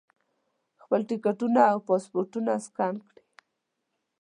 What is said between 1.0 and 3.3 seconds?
ټکټونه او پاسپورټونه سکین کړي.